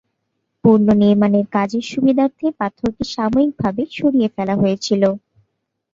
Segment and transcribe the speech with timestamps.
[0.63, 5.03] পুনর্নির্মাণের কাজের সুবিধার্থে পাথরটি সাময়িকভাবে সরিয়ে ফেলা হয়েছিল।